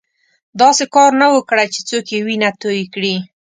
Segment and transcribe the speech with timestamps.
[0.61, 3.15] داسې کار نه وو کړی چې څوک یې وینه توی کړي.